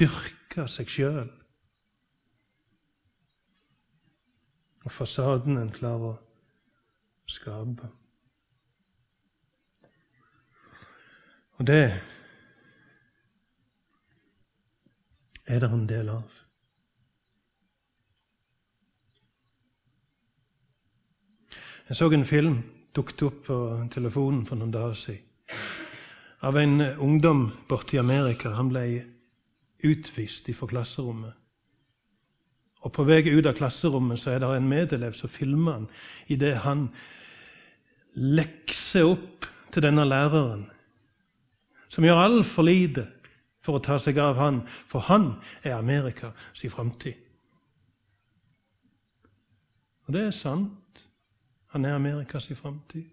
[0.00, 1.32] Dyrke seg sjøl.
[4.84, 6.16] Og fasaden en klarer å
[7.30, 7.88] skape.
[11.58, 11.82] Og det
[15.46, 16.40] er det en del av.
[21.88, 22.58] Jeg så en film
[22.96, 23.56] dukket opp på
[23.92, 25.30] telefonen for noen dager siden.
[26.44, 28.50] Av en ungdom borte i Amerika.
[28.56, 28.84] Han ble
[29.84, 31.32] utvist fra klasserommet.
[32.84, 35.86] Og På vei ut av klasserommet så er det en medelev som filmer han
[36.28, 36.88] idet han
[38.14, 40.66] lekser opp til denne læreren,
[41.94, 43.06] som gjør altfor lite
[43.64, 47.20] for å ta seg av han, for han er Amerikas framtid.
[50.04, 51.04] Og det er sant.
[51.72, 53.06] Han er Amerikas framtid.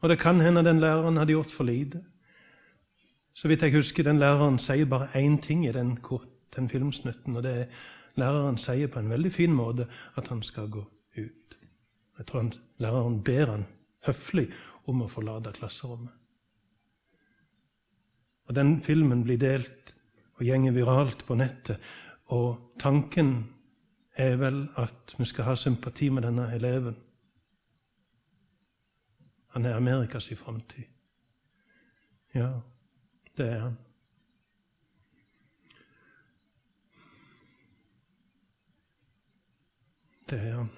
[0.00, 2.02] Og det kan hende den læreren hadde gjort for lite.
[3.34, 5.98] Så vidt jeg husker, den læreren sier bare én ting i den,
[6.56, 7.66] den filmsnutten, og det er
[8.18, 9.86] læreren sier på en veldig fin måte
[10.16, 10.82] at han skal gå
[11.16, 11.58] ut.
[12.18, 13.66] Jeg tror han, læreren ber han
[14.06, 14.48] høflig
[14.86, 16.17] om å forlate klasserommet.
[18.48, 19.94] Og Den filmen blir delt
[20.38, 21.76] og gjenger viralt på nettet.
[22.32, 23.34] Og tanken
[24.16, 26.96] er vel at vi skal ha sympati med denne eleven.
[29.52, 30.84] Han er Amerikas framtid.
[32.34, 32.50] Ja,
[33.36, 33.76] det er han.
[40.30, 40.70] Det er han.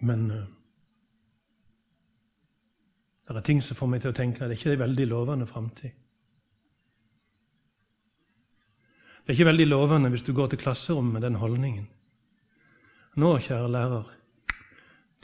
[0.00, 0.55] Men uh,
[3.34, 5.06] det er ting som får meg til å tenke at det ikke er en veldig
[5.10, 5.94] lovende framtid.
[9.26, 11.88] Det er ikke veldig lovende hvis du går til klasserommet med den holdningen.
[13.18, 14.12] Nå, kjære lærer,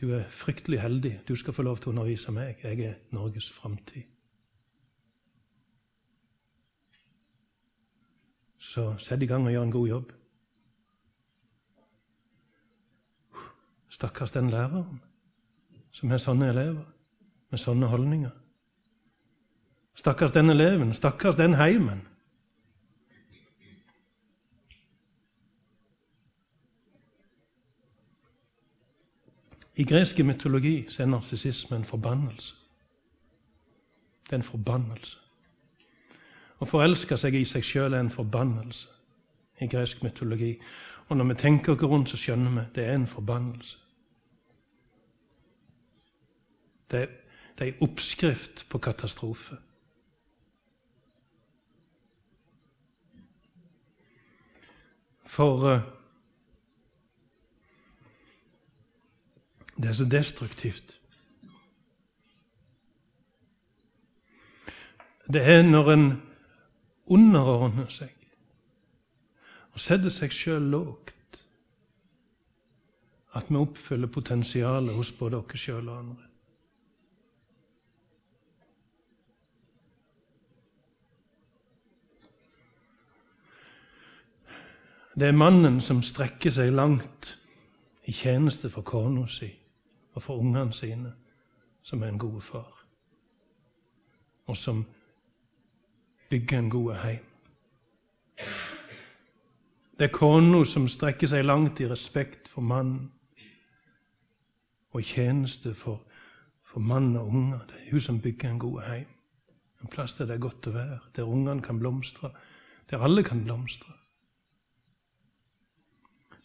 [0.00, 1.20] du er fryktelig heldig.
[1.28, 2.58] Du skal få lov til å undervise meg.
[2.64, 4.08] Jeg er Norges framtid.
[8.58, 10.12] Så sett i gang og gjør en god jobb.
[13.92, 14.98] Stakkars den læreren
[15.92, 16.91] som har sånne elever
[17.52, 18.32] med sånne holdninger.
[19.94, 22.08] Stakkars den eleven, stakkars den heimen
[29.76, 32.54] I gresk mytologi er narsissisme en forbannelse.
[34.24, 35.16] Det er en forbannelse.
[36.60, 38.88] Å forelske seg i seg sjøl er en forbannelse
[39.64, 40.52] i gresk mytologi.
[41.08, 43.78] Og når vi tenker oss rundt, så skjønner vi det er en forbannelse.
[46.90, 47.08] Det er,
[47.68, 49.56] en oppskrift på katastrofe.
[55.32, 55.80] For uh,
[59.82, 61.00] Det er så destruktivt.
[65.32, 66.22] Det er når en
[67.06, 68.10] underordner seg
[69.72, 71.38] og setter seg sjøl lågt,
[73.32, 76.31] at vi oppfyller potensialet hos både oss sjøl og andre.
[85.14, 87.34] Det er mannen som strekker seg langt
[88.08, 89.50] i tjeneste for kona si
[90.14, 91.12] og for ungene sine,
[91.82, 92.72] som er en god far,
[94.46, 94.84] og som
[96.30, 97.24] bygger en god heim.
[99.98, 103.10] Det er kona som strekker seg langt i respekt for mannen
[104.92, 106.00] og tjeneste for,
[106.64, 107.66] for mann og unger.
[107.68, 109.08] Det er hun som bygger en god heim.
[109.82, 112.32] En plass der det er godt å være, der ungene kan blomstre,
[112.90, 113.92] der alle kan blomstre.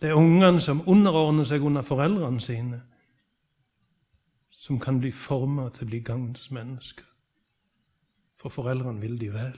[0.01, 2.81] Det er ungene som underordner seg under foreldrene sine,
[4.53, 7.05] som kan bli forma til å bli gagns mennesker.
[8.37, 9.57] For foreldrene vil de vel.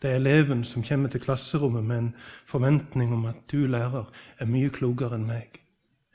[0.00, 2.10] Det er eleven som kommer til klasserommet med en
[2.48, 4.08] forventning om at du, lærer,
[4.38, 5.60] er mye klokere enn meg.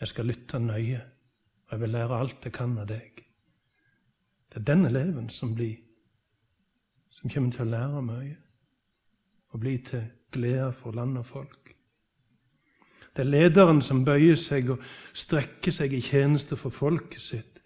[0.02, 1.02] Jeg skal lytte nøye,
[1.66, 3.26] og jeg vil lære alt jeg kan av deg.
[4.50, 5.78] Det er den eleven som, blir,
[7.10, 8.38] som kommer til å lære mye
[9.52, 11.76] og bli til glede for land og folk.
[13.16, 14.84] Det er lederen som bøyer seg og
[15.14, 17.60] strekker seg i tjeneste for folket sitt,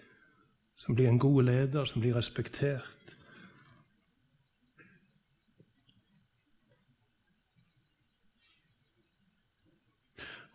[0.75, 2.95] som blir en god leder, som blir respektert.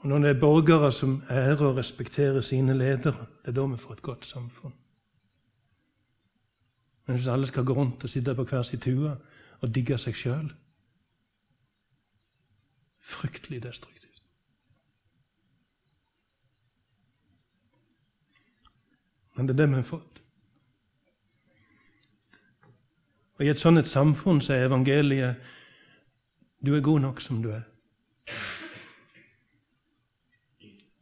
[0.01, 3.77] Og Når det er borgere som ærer og respekterer sine ledere, det er da vi
[3.77, 4.75] får et godt samfunn.
[7.07, 9.17] Men hvis alle skal gå rundt og sitte på hver sin tue
[9.61, 10.53] og digge seg sjøl,
[13.01, 14.23] fryktelig destruktivt.
[19.37, 20.23] Men det er det vi har fått.
[23.39, 25.41] Og I et sånt et samfunn så er evangeliet
[26.61, 27.63] du er god nok som du er.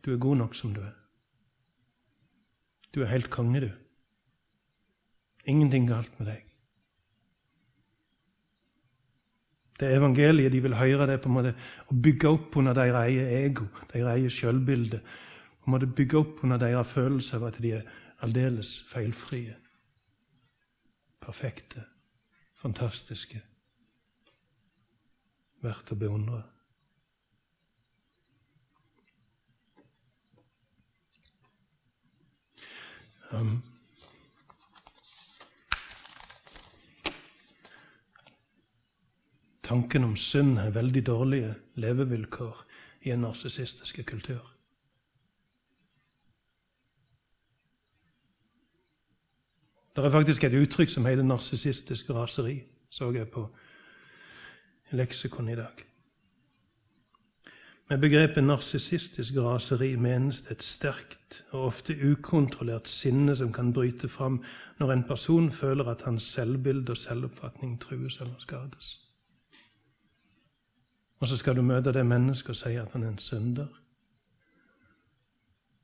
[0.07, 0.95] Du er god nok som du er.
[2.95, 3.71] Du er helt konge, du.
[5.45, 6.48] Ingenting galt med deg.
[9.79, 11.55] Det er evangeliet de vil høre, det på en måte
[11.87, 14.35] å bygge opp under deres eget ego, deres eget
[15.69, 17.89] en bygge opp under deres følelse av at de er
[18.27, 19.55] aldeles feilfrie.
[21.23, 21.85] Perfekte,
[22.59, 23.43] fantastiske.
[25.63, 26.43] Verdt å beundre.
[33.31, 33.59] Um,
[39.69, 42.63] tanken om synd er veldig dårlige levevilkår
[43.05, 44.55] i en narsissistiske kultur.
[49.97, 53.49] Det er faktisk et uttrykk som heter narsissistisk raseri, så jeg på
[54.93, 55.85] leksikon i dag.
[57.91, 64.09] Med begrepet narsissistisk raseri menes det et sterkt og ofte ukontrollert sinne som kan bryte
[64.09, 64.43] fram
[64.79, 69.08] når en person føler at hans selvbilde og selvoppfatning trues eller skades.
[71.19, 73.67] Og så skal du møte det mennesket og si at han er en synder.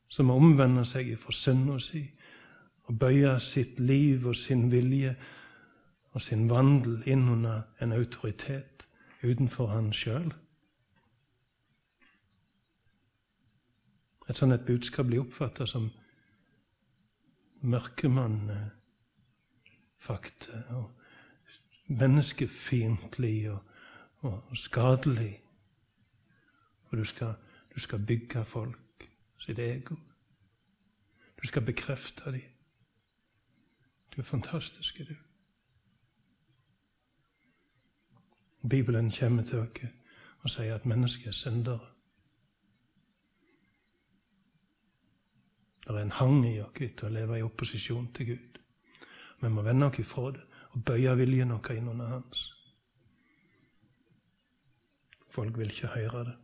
[0.09, 2.05] Som omvender seg fra synda si
[2.85, 5.17] og bøyer sitt liv og sin vilje
[6.13, 8.87] og sin vandel inn under en autoritet
[9.25, 10.35] utenfor han sjøl.
[14.29, 15.91] Et sånt et budskap blir oppfatta som
[17.65, 20.91] mørkemannfakta og
[21.89, 23.59] menneskefiendtlig og
[24.25, 25.43] og skadelig.
[26.85, 27.35] Og du skal,
[27.75, 29.09] du skal bygge folk
[29.39, 29.95] sitt ego.
[31.43, 32.41] Du skal bekrefte dem.
[34.17, 35.15] Du er fantastisk, du.
[38.69, 39.81] Bibelen kommer til oss
[40.41, 41.91] og sier at mennesket er syndere.
[45.85, 48.59] Det er en hang i oss til å leve i opposisjon til Gud.
[49.41, 52.54] Vi må vende oss ifra det og bøye viljen vår inn under Hans.
[55.35, 56.35] Folk vil ikke høre det.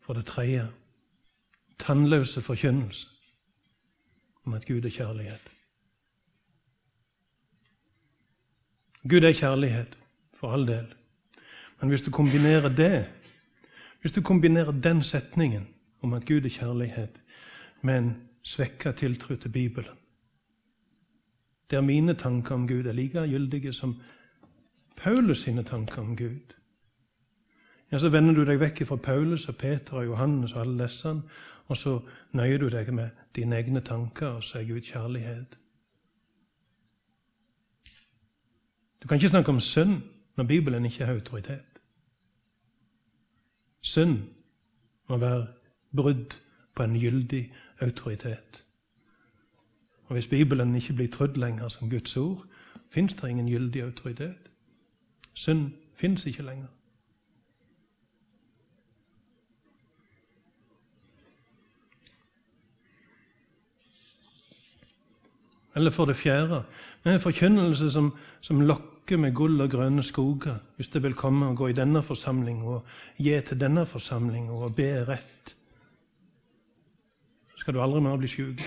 [0.00, 0.72] For det tredje
[1.78, 3.08] tannløse forkynnelse
[4.44, 5.52] om at Gud er kjærlighet.
[9.02, 9.98] Gud er kjærlighet,
[10.34, 10.94] for all del.
[11.80, 13.12] Men hvis du kombinerer det,
[14.00, 15.71] hvis du kombinerer den setningen
[16.02, 17.22] om at Gud er kjærlighet,
[17.82, 19.96] men svekka tiltro til Bibelen.
[21.70, 23.96] Der mine tanker om Gud er like gyldige som
[24.96, 26.54] Paulus sine tanker om Gud.
[27.92, 31.14] Ja, Så vender du deg vekk fra Paulus og Peter og Johannes og alle disse,
[31.66, 32.00] og så
[32.32, 35.58] nøyer du deg med dine egne tanker, og så er Gud kjærlighet.
[39.02, 40.00] Du kan ikke snakke om synd
[40.36, 41.80] når Bibelen ikke har autoritet.
[43.80, 44.18] Synd
[45.08, 45.46] må være
[45.96, 46.38] brudd
[46.74, 48.64] på en gyldig autoritet.
[50.06, 52.46] Og Hvis Bibelen ikke blir trodd lenger som Guds ord,
[52.90, 54.50] fins det ingen gyldig autoritet.
[55.34, 56.66] Synd fins ikke lenger.
[65.74, 66.62] Eller for det fjerde
[67.06, 71.56] en forkynnelse som, som lokker med gull og grønne skoger, hvis det vil komme og
[71.56, 72.84] gå i denne forsamling og
[73.16, 75.56] gi til denne forsamling og be rett
[77.62, 78.62] skal du aldri mer bli sjuk.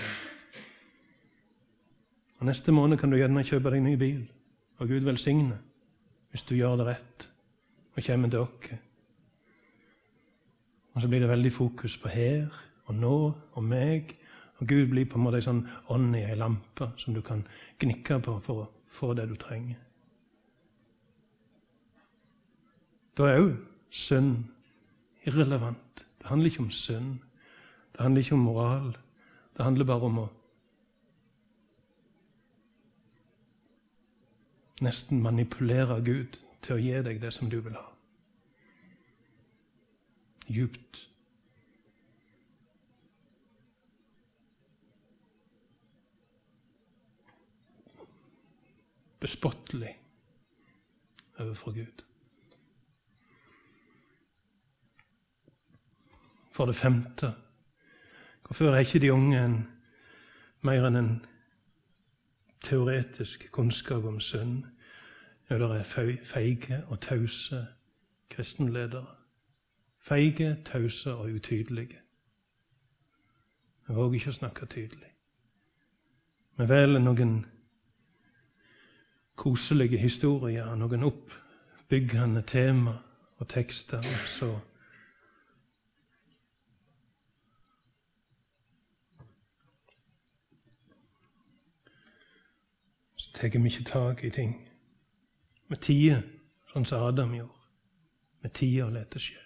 [2.40, 4.22] Og Neste måned kan du gjerne kjøpe deg ny bil,
[4.80, 5.58] og Gud velsigne
[6.32, 7.26] hvis du gjør det rett
[7.96, 8.70] og kommer til oss.
[10.94, 12.48] Og så blir det veldig fokus på her
[12.86, 13.16] og nå
[13.52, 14.14] og meg.
[14.56, 17.44] Og Gud blir på en måte en sånn ånd i ei lampe som du kan
[17.80, 19.76] gnikke på for å få det du trenger.
[23.16, 23.52] Da er òg
[23.92, 24.46] synd
[25.28, 26.04] irrelevant.
[26.20, 27.20] Det handler ikke om synd.
[27.96, 28.98] Det handler ikke om moral.
[29.56, 30.26] Det handler bare om å
[34.84, 37.86] nesten manipulere Gud til å gi deg det som du vil ha.
[40.52, 41.06] Djupt.
[49.24, 49.94] Bespottelig
[51.40, 52.04] overfor Gud.
[56.52, 57.32] For det femte
[58.46, 59.68] Hvorfor er ikke de unge en,
[60.62, 61.24] mer enn en
[62.62, 64.64] teoretisk kunnskap om synd?
[65.50, 67.66] Ja, det er feige og tause
[68.30, 69.06] kristenledere.
[69.98, 71.98] Feige, tause og utydelige.
[73.88, 75.10] Vi våger ikke å snakke tydelig.
[76.56, 77.34] Vi velger noen
[79.36, 82.96] koselige historier, noen oppbyggende tema
[83.36, 84.06] og tekster.
[84.26, 84.54] Så
[93.36, 94.54] tar vi ikke tak i ting.
[95.68, 96.22] Vi tier,
[96.72, 97.66] sånn som Adam gjorde.
[98.40, 99.42] Vi tier og lar det skje.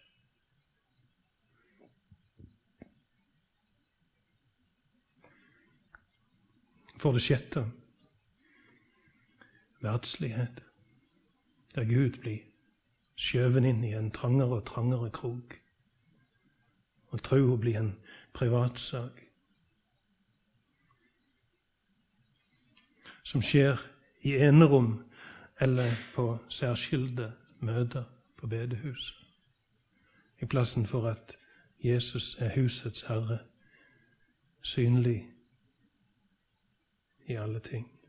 [7.01, 7.65] For det sjette
[9.81, 10.61] verdslighet,
[11.75, 12.45] der Gud blir
[13.17, 15.57] skjøvet inn i en trangere og trangere krok,
[17.11, 17.95] og troa blir en
[18.37, 19.25] privatsak
[23.23, 23.79] som skjer
[24.23, 25.05] i enerom
[25.61, 28.05] eller på særskilte møter
[28.37, 29.17] på bedehuset,
[30.41, 31.37] i plassen for at
[31.85, 33.39] Jesus er husets herre,
[34.63, 35.29] synlig
[37.29, 38.01] i alle ting.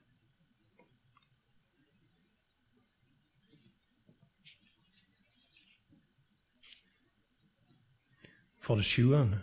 [8.61, 9.41] For det sjuende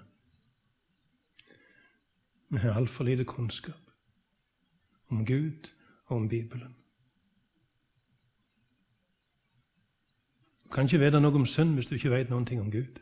[2.49, 3.88] vi har altfor lite kunnskap
[5.09, 5.71] om Gud
[6.07, 6.75] og om Bibelen.
[10.65, 13.01] Du kan ikke vite noe om synd hvis du ikke vet noe om Gud.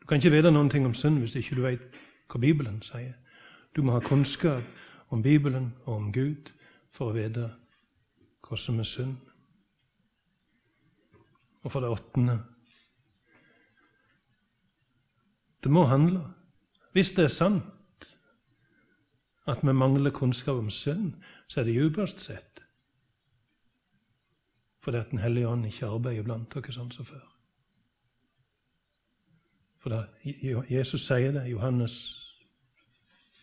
[0.00, 3.12] Du kan ikke vite noe om synd hvis ikke du vet hva Bibelen sier.
[3.76, 4.62] Du må ha kunnskap
[5.10, 6.52] om Bibelen og om Gud
[6.90, 7.50] for å vite
[8.44, 9.16] hva som er synd.
[11.64, 12.40] Og for det åttende
[15.64, 16.20] Det må handle.
[16.92, 17.62] Hvis det er sant
[19.46, 21.12] at vi mangler kunnskap om synd,
[21.48, 22.54] så er det djupest sett
[24.84, 27.22] fordi at Den hellige ånd ikke arbeider blant dere sånn som før.
[29.80, 30.02] For da,
[30.68, 31.94] Jesus sier det, Johannes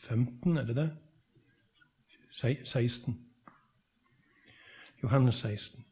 [0.03, 0.89] 15, er det det?
[2.65, 3.17] 16.
[5.03, 5.85] Johannes 16.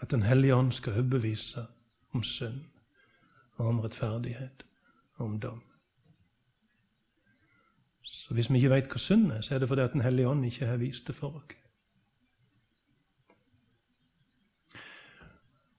[0.00, 1.66] At Den hellige ånd skal overbevise
[2.12, 2.64] om synd
[3.56, 4.64] og om rettferdighet
[5.16, 5.62] og om dom.
[8.30, 10.28] Så hvis vi ikke vet hva synd er, så er det fordi at Den hellige
[10.28, 11.56] ånd ikke har vist det for oss.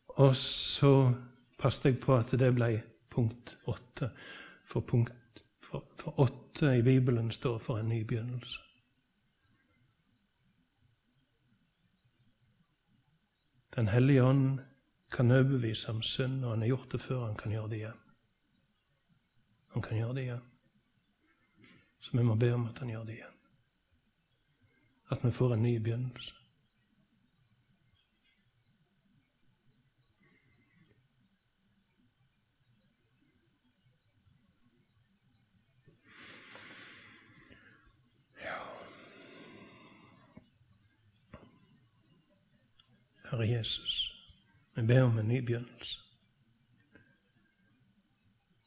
[0.08, 1.14] Og så
[1.60, 4.12] passet jeg på at det ble punkt åtte.
[4.68, 8.60] For punkt for, for åtte i Bibelen står for en ny begynnelse.
[13.76, 14.60] Den hellige ånd
[15.12, 17.26] kan overbevise om synd, og han har gjort det før.
[17.26, 18.08] Han kan gjøre det igjen.
[19.68, 20.51] Han kan gjøre det igjen.
[22.02, 23.39] Så vi må be om at han gjør det igjen.
[25.12, 26.36] At vi får en ny begynnelse.
[43.32, 44.16] Herre Jesus,
[44.76, 45.99] vi ber om en ny begynnelse.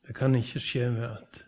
[0.07, 1.44] Det kan ikke skje ved at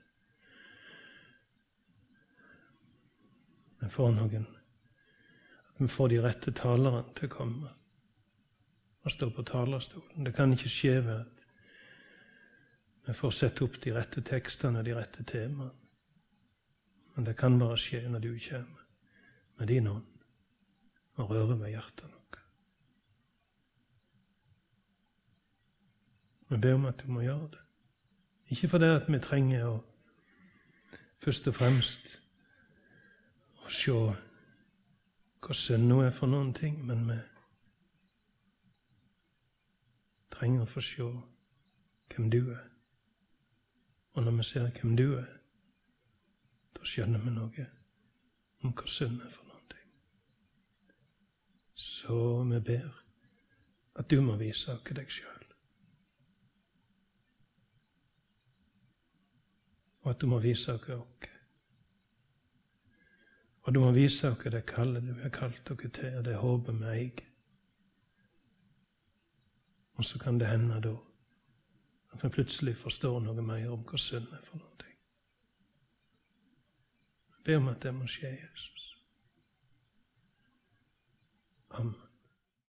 [3.86, 4.46] vi får noen
[5.66, 7.72] At vi får de rette talerne til å komme
[9.06, 10.24] og stå på talerstolen.
[10.26, 11.44] Det kan ikke skje ved at
[13.06, 15.70] vi får sette opp de rette tekstene og de rette temaene.
[17.14, 18.82] Men det kan bare skje når du kommer
[19.56, 20.12] med din ånd
[21.16, 22.16] og rører ved hjertene.
[26.48, 27.62] Vi ber om at du må gjøre det.
[28.54, 29.78] Ikke fordi at vi trenger å
[31.22, 32.12] først og fremst
[33.66, 33.94] å se
[35.46, 37.16] hva synd nå er for noen ting, men vi
[40.34, 41.06] trenger å få se
[42.12, 42.66] hvem du er.
[44.16, 45.32] Og når vi ser hvem du er,
[46.76, 47.66] da skjønner vi noe
[48.64, 49.88] om hva synd er for noen ting.
[51.74, 52.20] Så
[52.52, 53.02] vi ber
[53.96, 55.36] at du må vise oss deg sjøl.
[60.06, 61.32] og at du må vise oss.
[63.66, 66.78] Og du må vise dere det kallet du har kalt dere til, og det håpet
[66.80, 67.24] vi eier.
[69.96, 70.94] Og så kan det hende da
[72.14, 74.76] at vi plutselig forstår noe mer om hva synd er for noe.
[77.46, 78.86] Be om at det må skje, Jesus.
[81.70, 82.05] Amen.